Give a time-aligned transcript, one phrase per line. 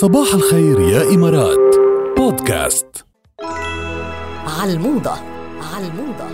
[0.00, 1.76] صباح الخير يا إمارات.
[2.16, 3.04] بودكاست.
[4.60, 5.12] عالموضة.
[5.74, 6.24] عالموضة.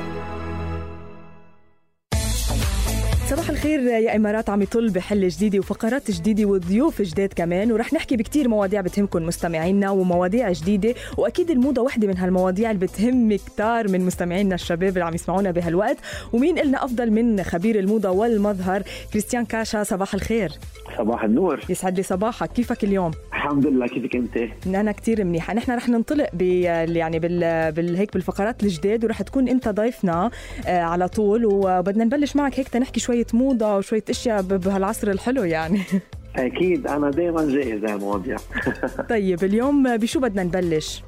[3.31, 4.51] صباح الخير يا إمارات.
[4.51, 7.73] عم يطل بحل جديده وفقرات جديدة وضيوف جداد كمان.
[7.73, 10.95] ورح نحكي بكتير مواضيع بتهمكم مستمعينا ومواضيع جديدة.
[11.17, 15.97] وأكيد الموضة وحدة من هالمواضيع اللي بتهم كتار من مستمعينا الشباب اللي عم يسمعونا بهالوقت.
[16.33, 20.53] ومين إلنا أفضل من خبير الموضة والمظهر؟ كريستيان كاشا صباح الخير.
[20.99, 21.61] صباح النور.
[21.69, 22.53] يسعد لي صباحك.
[22.53, 23.11] كيفك اليوم؟
[23.47, 24.37] الحمد لله كيفك أنت؟
[24.67, 25.55] أنا كتير منيحة.
[25.55, 27.73] نحن رح ننطلق ب يعني بال...
[27.73, 27.97] بال...
[27.97, 30.31] هيك بالفقرات الجداد ورح تكون أنت ضيفنا
[30.67, 31.45] آه، على طول.
[31.45, 35.81] وبدنا نبلش معك هيك تنحكي شوية موضة وشوية أشياء بهالعصر الحلو يعني.
[36.37, 38.37] أكيد أنا دائما جاهز لهالمواضيع
[39.11, 41.03] طيب اليوم بشو بدنا نبلش؟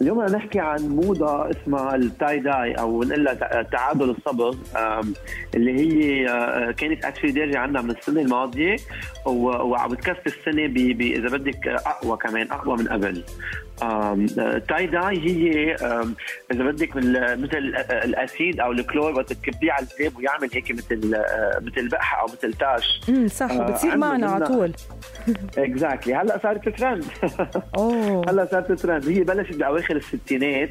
[0.00, 3.24] اليوم بدنا نحكي عن موضة اسمها ال tie dye أو نقول
[3.72, 4.56] tie dye الصبغ
[5.54, 8.76] اللي هي آه، كانت actually دارجة عندنا من السنة الماضية
[9.26, 10.26] و- وعم بتكفي
[10.92, 13.24] ب- إذا بدك أقوى كمان أقوى من قبل.
[13.82, 14.26] آه،
[14.68, 15.74] tie dye هي
[16.52, 21.14] إذا بدك مثل ال- ال acid أو الكلور وقت تكبيه على الثياب ويعمل هيك مثل
[21.14, 23.00] آه، مثل بقحه أو مثل تاش.
[23.08, 24.72] امم صح آه، وبتصير عندنا معنا على طول.
[25.58, 27.04] exactly هلأ صارت ترند
[27.78, 28.30] أوه.
[28.30, 30.70] هلأ صارت ترند هي بلشت بأواخر الستينات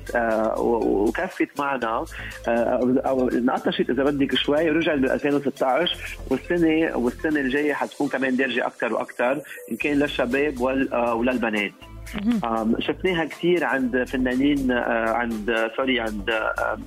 [0.59, 2.05] وكفت معنا.
[2.47, 5.97] أو انقطشت إذا بدك شوي ورجعت بال 2016
[6.31, 9.31] والسنة والسنة الجاية حتكون كمان دارجه أكثر وأكثر
[9.71, 11.71] إن كان للشباب وللبنات.
[12.79, 16.77] شفناها كثير عند فنانين آه، عند sorry عند آه،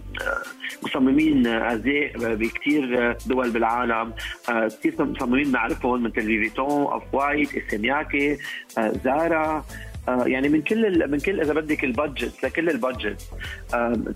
[0.83, 4.13] مصممين ازياء بكثير دول بالعالم.
[4.49, 8.39] آه، كثير مصممين نعرفهم مثل Louis Vuitton Off-White Issey Miyake
[8.79, 9.65] آه، Zara.
[10.09, 13.23] يعني من كل من كل إذا بدك ال budget لكل ال budget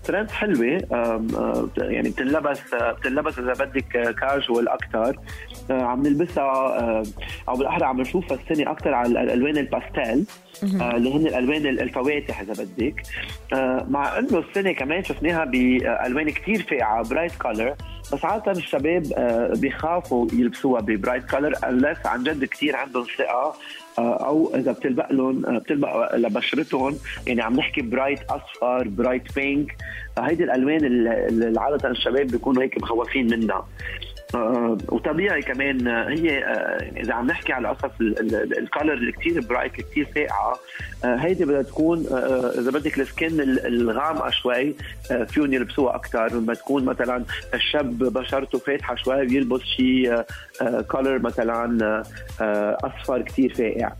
[0.03, 0.65] trend حلوة.
[1.77, 5.15] يعني بتنلبس بتنلبس إذا بدك كاجوال أكثر
[5.69, 6.43] عم نلبسها
[6.79, 7.03] آه،
[7.49, 10.25] أو بالأحرى عم نشوفها السنة أكثر على الالوان الباستيل
[10.81, 13.01] آه، اللي هن الألوان الفواتح إذا بدك.
[13.53, 17.75] آه، مع إنه السنة كمان شفناها بألوان كثير فاقعة bright color
[18.13, 23.55] بس عادة الشباب آه، بيخافوا يلبسوها ب bright color unless عن جد كثير عندهم ثقة
[23.99, 26.95] آه، أو إذا بتلبق لهم آه، بتلبق لبشرتهم.
[27.27, 29.75] يعني عم نحكي bright أصفر bright pink
[30.19, 33.55] هيدي الألوان اللي عادة الشباب بيكونوا هيك مخوفين منها.
[33.55, 33.65] آه،
[34.35, 37.91] وطبيعي كمان آه، هي آه، إذا عم نحكي على قصص
[38.57, 40.55] ال color اللي كثير برايت كثير فاقعة
[41.05, 44.75] آه، هيدي بدها تكون آه، آه، إذا بدك ال skin ال- الغامقة شوي
[45.11, 47.23] آه، فيهم يلبسوها أكثر لما تكون مثلا
[47.53, 50.23] الشاب بشرته فاتحة شوي بيلبس شيء
[50.87, 52.03] color مثلا آه،
[52.43, 53.91] آه، أصفر كثير فاقع.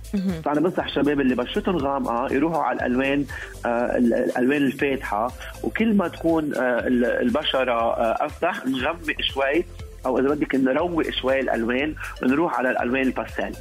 [0.45, 3.25] فأنا بنصح الشباب اللي بشرتهم غامقة يروحوا على الألوان
[3.65, 5.31] آه، ال- الألوان الفاتحة
[5.63, 9.65] وكل ما تكون آه، ال- البشرة آه، افتح نغمق شوي.
[10.05, 13.55] أو إذا بدك نروق شوي الألوان ونروح على الألوان الباستيل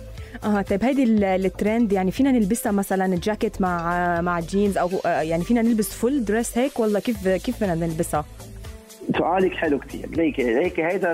[0.45, 5.21] آه طيب هيدي ال- الترند يعني فينا نلبسها مثلا جاكيت مع مع جينز أو آه،
[5.21, 8.25] يعني فينا نلبس full dress هيك؟ ولا كيف كيف بدنا نلبسها؟
[9.19, 11.13] سؤالك حلو كثير ليك ليك هيدا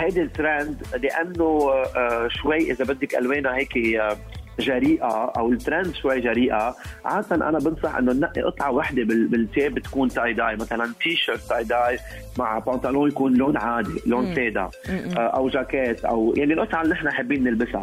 [0.00, 4.16] هيدا الترند لأنه آه، شوي إذا بدك ألوانها هيك آه،
[4.60, 6.74] جريئة أو الترند شوي جريئة.
[7.04, 11.64] عادة أنا بنصح إنه ننقي قطعة واحدة بال- بالثياب تكون tie dye مثلا t-shirt tie
[11.64, 11.98] dye
[12.38, 14.70] مع بنطلون يكون لون عادي لون ساده
[15.16, 17.82] أو جاكيت أو يعني القطعة اللي نحن حابين نلبسها.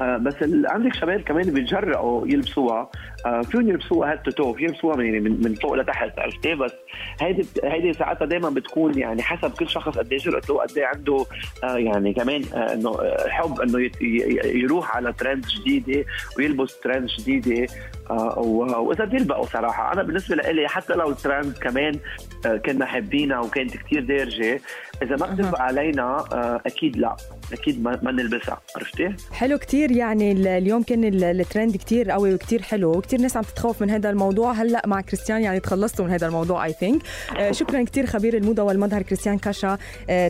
[0.00, 2.90] بس ال- عندك شباب كمان بيتجرأوا يلبسوها.
[3.26, 6.72] آه، فيهم يلبسوها head to toe فيهم يلبسوها من يعني من, فوق لتحت عرفتي؟ بس
[7.20, 11.24] هيدي هيدي ساعتها دائما بتكون يعني حسب كل شخص قد إيه جرأته وقد إيه عنده
[11.64, 13.90] آه، يعني كمان آه، إنه آه، حب إنه
[14.44, 16.04] يروح على ترند جديدة
[16.38, 17.66] ويلبس ترند جديدة.
[18.10, 19.92] آه، وإذا بيلبقوا صراحة.
[19.92, 21.94] أنا بالنسبة لي حتى لو الترند كمان
[22.46, 24.60] آه، كنا حابينها وكانت كثير دارجة
[25.02, 27.16] إذا ما بتلبق علينا آه، أكيد لا.
[27.52, 28.60] أكيد ما, ما نلبسها.
[28.76, 33.36] عرفتي؟ حلو كتير يعني ال- اليوم كان ال- الترند كتير قوي وكتير حلو وكتير ناس
[33.36, 34.52] عم تتخوف من هذا الموضوع.
[34.52, 37.02] هلأ مع كريستيان يعني تخلصتوا من هذا الموضوع I think
[37.50, 39.78] شكرا كتير خبير الموضة والمظهر كريستيان كاشا.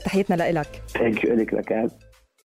[0.05, 1.91] تحياتنا لك ثانك يو لك لك.